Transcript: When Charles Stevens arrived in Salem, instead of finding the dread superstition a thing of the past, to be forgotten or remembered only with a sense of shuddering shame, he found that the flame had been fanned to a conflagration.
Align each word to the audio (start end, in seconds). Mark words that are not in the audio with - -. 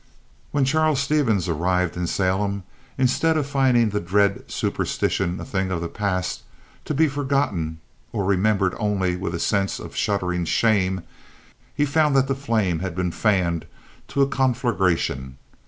When 0.49 0.65
Charles 0.65 0.99
Stevens 0.99 1.47
arrived 1.47 1.95
in 1.95 2.07
Salem, 2.07 2.63
instead 2.97 3.37
of 3.37 3.45
finding 3.45 3.89
the 3.91 3.99
dread 3.99 4.45
superstition 4.49 5.39
a 5.39 5.45
thing 5.45 5.69
of 5.69 5.79
the 5.79 5.87
past, 5.87 6.41
to 6.85 6.95
be 6.95 7.07
forgotten 7.07 7.79
or 8.11 8.25
remembered 8.25 8.73
only 8.79 9.15
with 9.15 9.35
a 9.35 9.39
sense 9.39 9.77
of 9.79 9.95
shuddering 9.95 10.45
shame, 10.45 11.03
he 11.75 11.85
found 11.85 12.15
that 12.15 12.27
the 12.27 12.33
flame 12.33 12.79
had 12.79 12.95
been 12.95 13.11
fanned 13.11 13.67
to 14.07 14.23
a 14.23 14.27
conflagration. 14.27 15.37